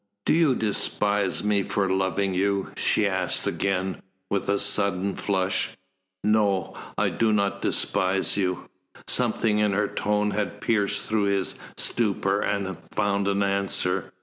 "Do 0.25 0.33
you 0.33 0.55
despise 0.55 1.43
me 1.43 1.61
for 1.61 1.87
loving 1.87 2.33
you?" 2.33 2.71
she 2.75 3.05
asked 3.07 3.45
again, 3.45 4.01
with 4.31 4.49
a 4.49 4.57
sudden 4.57 5.13
flush. 5.13 5.77
"No. 6.23 6.73
I 6.97 7.09
do 7.09 7.31
not 7.31 7.61
despise 7.61 8.35
you." 8.35 8.67
Something 9.07 9.59
in 9.59 9.73
her 9.73 9.87
tone 9.87 10.31
had 10.31 10.59
pierced 10.59 11.03
through 11.03 11.25
his 11.25 11.53
stupor 11.77 12.39
and 12.41 12.65
had 12.65 12.77
found 12.89 13.27
an 13.27 13.43
answer. 13.43 14.11